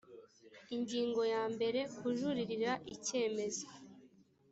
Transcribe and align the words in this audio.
ingingo 0.75 1.21
ya 1.33 1.43
mbere 1.53 1.79
kujuririra 1.99 2.73
icyemezo 2.95 3.67